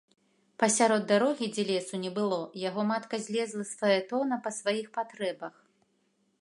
[0.61, 5.55] Пасярод дарогі, дзе лесу не было, яго матка злезла з фаэтона па сваіх патрэбах.